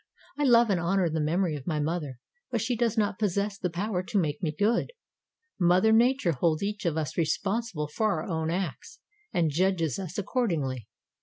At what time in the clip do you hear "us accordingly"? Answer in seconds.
9.99-10.87